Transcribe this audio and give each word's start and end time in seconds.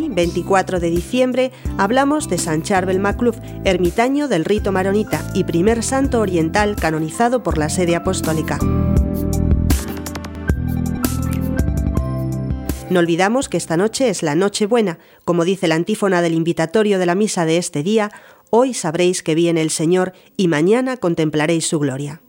24 0.00 0.80
de 0.80 0.90
diciembre 0.90 1.52
hablamos 1.76 2.28
de 2.28 2.38
San 2.38 2.62
Charbel 2.62 2.98
Macluf, 2.98 3.36
ermitaño 3.64 4.26
del 4.26 4.44
rito 4.44 4.72
maronita 4.72 5.22
y 5.34 5.44
primer 5.44 5.82
santo 5.82 6.20
oriental 6.20 6.76
canonizado 6.76 7.42
por 7.42 7.58
la 7.58 7.68
sede 7.68 7.94
apostólica. 7.94 8.58
No 12.90 13.00
olvidamos 13.00 13.48
que 13.48 13.56
esta 13.56 13.76
noche 13.76 14.08
es 14.08 14.22
la 14.22 14.34
Noche 14.34 14.66
Buena, 14.66 14.98
como 15.24 15.44
dice 15.44 15.68
la 15.68 15.74
antífona 15.74 16.22
del 16.22 16.34
invitatorio 16.34 16.98
de 16.98 17.06
la 17.06 17.14
misa 17.14 17.44
de 17.44 17.58
este 17.58 17.82
día, 17.82 18.10
hoy 18.50 18.74
sabréis 18.74 19.22
que 19.22 19.34
viene 19.34 19.62
el 19.62 19.70
Señor 19.70 20.12
y 20.36 20.48
mañana 20.48 20.96
contemplaréis 20.96 21.66
su 21.66 21.78
gloria. 21.78 22.22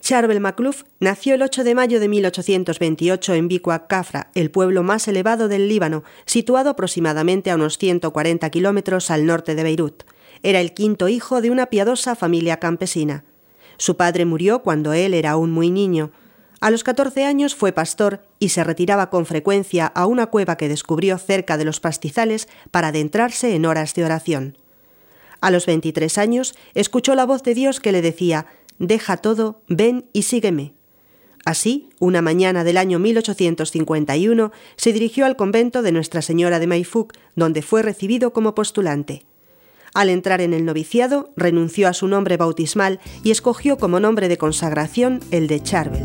Charbel 0.00 0.40
Macluf 0.40 0.84
nació 1.00 1.34
el 1.34 1.42
8 1.42 1.64
de 1.64 1.74
mayo 1.74 2.00
de 2.00 2.08
1828 2.08 3.34
en 3.34 3.48
Bicua 3.48 3.86
Cafra, 3.86 4.30
el 4.34 4.50
pueblo 4.50 4.82
más 4.82 5.08
elevado 5.08 5.48
del 5.48 5.68
Líbano, 5.68 6.04
situado 6.24 6.70
aproximadamente 6.70 7.50
a 7.50 7.56
unos 7.56 7.78
140 7.78 8.48
kilómetros 8.50 9.10
al 9.10 9.26
norte 9.26 9.54
de 9.54 9.62
Beirut. 9.62 10.04
Era 10.42 10.60
el 10.60 10.72
quinto 10.72 11.08
hijo 11.08 11.40
de 11.40 11.50
una 11.50 11.66
piadosa 11.66 12.14
familia 12.14 12.58
campesina. 12.58 13.24
Su 13.76 13.96
padre 13.96 14.24
murió 14.24 14.62
cuando 14.62 14.92
él 14.92 15.14
era 15.14 15.32
aún 15.32 15.50
muy 15.50 15.70
niño. 15.70 16.10
A 16.60 16.70
los 16.70 16.84
14 16.84 17.24
años 17.24 17.54
fue 17.54 17.72
pastor 17.72 18.22
y 18.38 18.50
se 18.50 18.64
retiraba 18.64 19.10
con 19.10 19.26
frecuencia 19.26 19.86
a 19.86 20.06
una 20.06 20.26
cueva 20.26 20.56
que 20.56 20.68
descubrió 20.68 21.18
cerca 21.18 21.56
de 21.56 21.64
los 21.64 21.80
pastizales 21.80 22.48
para 22.70 22.88
adentrarse 22.88 23.54
en 23.54 23.66
horas 23.66 23.94
de 23.94 24.04
oración. 24.04 24.58
A 25.40 25.50
los 25.52 25.66
23 25.66 26.18
años 26.18 26.54
escuchó 26.74 27.14
la 27.14 27.24
voz 27.24 27.44
de 27.44 27.54
Dios 27.54 27.78
que 27.78 27.92
le 27.92 28.02
decía, 28.02 28.46
Deja 28.78 29.16
todo, 29.16 29.62
ven 29.68 30.06
y 30.12 30.22
sígueme. 30.22 30.74
Así, 31.44 31.88
una 31.98 32.22
mañana 32.22 32.62
del 32.62 32.76
año 32.76 32.98
1851, 32.98 34.52
se 34.76 34.92
dirigió 34.92 35.26
al 35.26 35.36
convento 35.36 35.82
de 35.82 35.92
Nuestra 35.92 36.22
Señora 36.22 36.58
de 36.58 36.66
Maifuk, 36.66 37.14
donde 37.34 37.62
fue 37.62 37.82
recibido 37.82 38.32
como 38.32 38.54
postulante. 38.54 39.24
Al 39.94 40.10
entrar 40.10 40.40
en 40.40 40.52
el 40.52 40.64
noviciado, 40.64 41.30
renunció 41.36 41.88
a 41.88 41.94
su 41.94 42.06
nombre 42.06 42.36
bautismal 42.36 43.00
y 43.24 43.30
escogió 43.30 43.78
como 43.78 43.98
nombre 43.98 44.28
de 44.28 44.36
consagración 44.36 45.20
el 45.30 45.48
de 45.48 45.62
Charbel. 45.62 46.04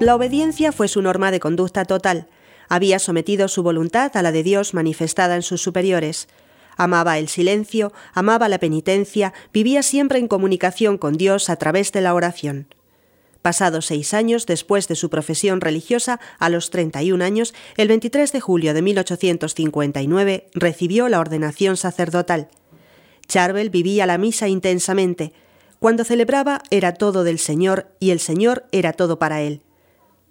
La 0.00 0.14
obediencia 0.14 0.72
fue 0.72 0.88
su 0.88 1.02
norma 1.02 1.30
de 1.30 1.40
conducta 1.40 1.84
total. 1.84 2.28
Había 2.68 2.98
sometido 2.98 3.48
su 3.48 3.62
voluntad 3.62 4.16
a 4.16 4.22
la 4.22 4.32
de 4.32 4.42
Dios 4.42 4.74
manifestada 4.74 5.36
en 5.36 5.42
sus 5.42 5.62
superiores. 5.62 6.28
Amaba 6.76 7.18
el 7.18 7.28
silencio, 7.28 7.92
amaba 8.14 8.48
la 8.48 8.58
penitencia, 8.58 9.32
vivía 9.52 9.82
siempre 9.82 10.18
en 10.18 10.28
comunicación 10.28 10.98
con 10.98 11.16
Dios 11.16 11.50
a 11.50 11.56
través 11.56 11.92
de 11.92 12.00
la 12.00 12.14
oración. 12.14 12.68
Pasados 13.42 13.86
seis 13.86 14.14
años 14.14 14.46
después 14.46 14.88
de 14.88 14.96
su 14.96 15.10
profesión 15.10 15.60
religiosa, 15.60 16.20
a 16.38 16.48
los 16.48 16.70
31 16.70 17.24
años, 17.24 17.54
el 17.76 17.88
23 17.88 18.32
de 18.32 18.40
julio 18.40 18.74
de 18.74 18.82
1859, 18.82 20.48
recibió 20.54 21.08
la 21.08 21.20
ordenación 21.20 21.76
sacerdotal. 21.76 22.48
Charbel 23.26 23.70
vivía 23.70 24.06
la 24.06 24.18
misa 24.18 24.48
intensamente. 24.48 25.32
Cuando 25.78 26.04
celebraba 26.04 26.62
era 26.70 26.94
todo 26.94 27.24
del 27.24 27.38
Señor 27.38 27.86
y 28.00 28.10
el 28.10 28.20
Señor 28.20 28.66
era 28.72 28.92
todo 28.92 29.18
para 29.18 29.40
él. 29.42 29.62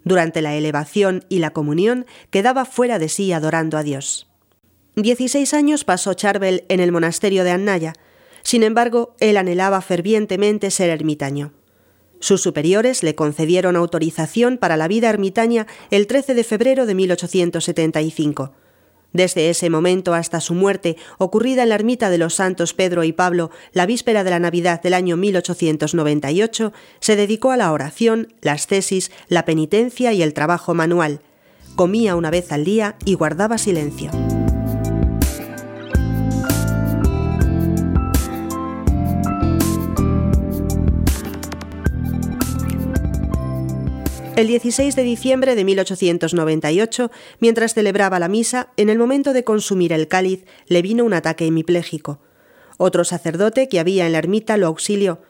Durante 0.08 0.40
la 0.40 0.54
elevación 0.56 1.26
y 1.28 1.38
la 1.38 1.50
comunión 1.50 2.06
quedaba 2.30 2.64
fuera 2.64 2.98
de 2.98 3.10
sí 3.10 3.30
adorando 3.30 3.76
a 3.76 3.82
Dios. 3.82 4.26
Dieciséis 4.96 5.52
años 5.52 5.84
pasó 5.84 6.14
Charbel 6.14 6.64
en 6.70 6.80
el 6.80 6.92
monasterio 6.92 7.44
de 7.44 7.50
Annaya. 7.50 7.92
Sin 8.42 8.62
embargo, 8.62 9.14
él 9.20 9.36
anhelaba 9.36 9.82
fervientemente 9.82 10.70
ser 10.70 10.88
ermitaño. 10.88 11.52
Sus 12.20 12.40
superiores 12.40 13.02
le 13.02 13.14
concedieron 13.14 13.76
autorización 13.76 14.56
para 14.56 14.78
la 14.78 14.88
vida 14.88 15.10
ermitaña 15.10 15.66
el 15.90 16.06
13 16.06 16.32
de 16.32 16.42
febrero 16.42 16.86
de 16.86 16.94
1875. 16.94 18.54
Desde 19.12 19.48
ese 19.48 19.70
momento 19.70 20.14
hasta 20.14 20.40
su 20.40 20.54
muerte, 20.54 20.96
ocurrida 21.16 21.62
en 21.62 21.70
la 21.70 21.76
ermita 21.76 22.10
de 22.10 22.18
los 22.18 22.34
santos 22.34 22.74
Pedro 22.74 23.04
y 23.04 23.12
Pablo 23.12 23.50
la 23.72 23.86
víspera 23.86 24.22
de 24.22 24.30
la 24.30 24.38
Navidad 24.38 24.82
del 24.82 24.94
año 24.94 25.16
1898, 25.16 26.72
se 27.00 27.16
dedicó 27.16 27.50
a 27.50 27.56
la 27.56 27.72
oración, 27.72 28.34
las 28.42 28.66
tesis, 28.66 29.10
la 29.28 29.44
penitencia 29.44 30.12
y 30.12 30.22
el 30.22 30.34
trabajo 30.34 30.74
manual. 30.74 31.20
Comía 31.74 32.16
una 32.16 32.30
vez 32.30 32.52
al 32.52 32.64
día 32.64 32.96
y 33.04 33.14
guardaba 33.14 33.56
silencio. 33.56 34.10
El 44.38 44.46
16 44.46 44.94
de 44.94 45.02
diciembre 45.02 45.56
de 45.56 45.64
1898, 45.64 47.10
mientras 47.40 47.74
celebraba 47.74 48.20
la 48.20 48.28
misa, 48.28 48.68
en 48.76 48.88
el 48.88 48.96
momento 48.96 49.32
de 49.32 49.42
consumir 49.42 49.92
el 49.92 50.06
cáliz, 50.06 50.44
le 50.68 50.80
vino 50.80 51.04
un 51.04 51.12
ataque 51.12 51.46
hemipléjico. 51.46 52.20
Otro 52.76 53.02
sacerdote 53.02 53.68
que 53.68 53.80
había 53.80 54.06
en 54.06 54.12
la 54.12 54.18
ermita 54.18 54.56
lo 54.56 54.68
auxilió. 54.68 55.20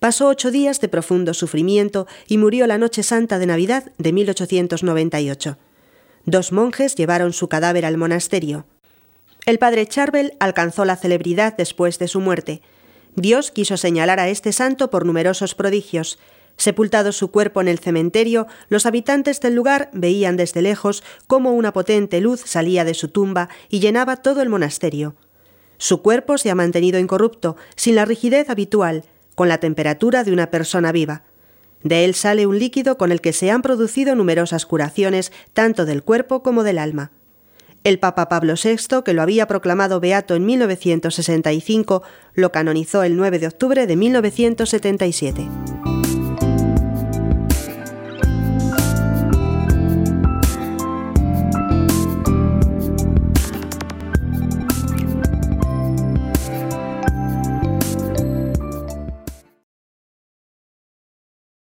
Pasó 0.00 0.28
ocho 0.28 0.50
días 0.50 0.82
de 0.82 0.88
profundo 0.88 1.32
sufrimiento 1.32 2.06
y 2.28 2.36
murió 2.36 2.66
la 2.66 2.76
noche 2.76 3.02
santa 3.02 3.38
de 3.38 3.46
Navidad 3.46 3.90
de 3.96 4.12
1898. 4.12 5.56
Dos 6.26 6.52
monjes 6.52 6.94
llevaron 6.94 7.32
su 7.32 7.48
cadáver 7.48 7.86
al 7.86 7.96
monasterio. 7.96 8.66
El 9.46 9.58
padre 9.58 9.86
Charbel 9.86 10.34
alcanzó 10.40 10.84
la 10.84 10.96
celebridad 10.96 11.56
después 11.56 11.98
de 11.98 12.06
su 12.06 12.20
muerte. 12.20 12.60
Dios 13.16 13.50
quiso 13.50 13.78
señalar 13.78 14.20
a 14.20 14.28
este 14.28 14.52
santo 14.52 14.90
por 14.90 15.06
numerosos 15.06 15.54
prodigios. 15.54 16.18
Sepultado 16.56 17.12
su 17.12 17.30
cuerpo 17.30 17.60
en 17.60 17.68
el 17.68 17.78
cementerio, 17.78 18.46
los 18.68 18.86
habitantes 18.86 19.40
del 19.40 19.54
lugar 19.54 19.90
veían 19.92 20.36
desde 20.36 20.62
lejos 20.62 21.02
cómo 21.26 21.52
una 21.52 21.72
potente 21.72 22.20
luz 22.20 22.42
salía 22.44 22.84
de 22.84 22.94
su 22.94 23.08
tumba 23.08 23.48
y 23.68 23.80
llenaba 23.80 24.16
todo 24.16 24.42
el 24.42 24.48
monasterio. 24.48 25.16
Su 25.78 26.02
cuerpo 26.02 26.38
se 26.38 26.50
ha 26.50 26.54
mantenido 26.54 27.00
incorrupto, 27.00 27.56
sin 27.74 27.96
la 27.96 28.04
rigidez 28.04 28.50
habitual, 28.50 29.04
con 29.34 29.48
la 29.48 29.58
temperatura 29.58 30.22
de 30.22 30.32
una 30.32 30.50
persona 30.50 30.92
viva. 30.92 31.24
De 31.82 32.04
él 32.04 32.14
sale 32.14 32.46
un 32.46 32.58
líquido 32.58 32.96
con 32.96 33.10
el 33.10 33.20
que 33.20 33.32
se 33.32 33.50
han 33.50 33.62
producido 33.62 34.14
numerosas 34.14 34.66
curaciones 34.66 35.32
tanto 35.52 35.84
del 35.84 36.04
cuerpo 36.04 36.42
como 36.42 36.62
del 36.62 36.78
alma. 36.78 37.10
El 37.84 37.98
Papa 37.98 38.28
Pablo 38.28 38.54
VI, 38.62 39.02
que 39.04 39.12
lo 39.12 39.22
había 39.22 39.48
proclamado 39.48 39.98
beato 39.98 40.36
en 40.36 40.46
1965, 40.46 42.02
lo 42.34 42.52
canonizó 42.52 43.02
el 43.02 43.16
9 43.16 43.40
de 43.40 43.48
octubre 43.48 43.86
de 43.88 43.96
1977. 43.96 45.48